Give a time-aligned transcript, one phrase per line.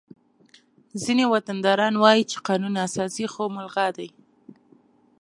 [1.03, 4.09] ځینې وطنداران وایي چې قانون اساسي خو ملغا دی